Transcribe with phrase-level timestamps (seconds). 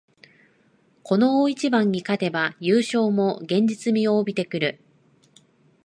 [1.03, 4.79] この大一番に勝てば優勝も現実味を帯びてくる